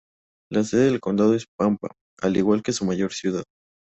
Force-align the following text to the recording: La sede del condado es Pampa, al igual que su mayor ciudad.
La 0.51 0.63
sede 0.63 0.85
del 0.85 0.99
condado 0.99 1.35
es 1.35 1.45
Pampa, 1.55 1.91
al 2.23 2.35
igual 2.35 2.63
que 2.63 2.73
su 2.73 2.85
mayor 2.85 3.13
ciudad. 3.13 3.43